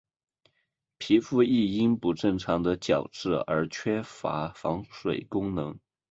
[0.97, 5.77] 皮肤亦因不正常的角质而缺乏防水功能。